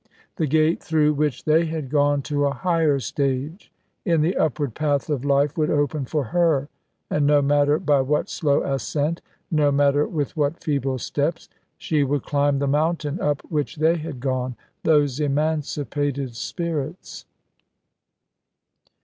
[0.37, 3.71] The gate through which they had gone to a higher stage
[4.03, 6.69] in the upward path of life would open for her;
[7.11, 12.23] and no matter by what slow ascent, no matter with what feeble steps, she would
[12.23, 17.25] climb the mountain up which they had gone, those emancipated spirits.